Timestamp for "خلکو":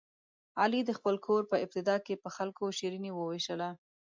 2.35-2.63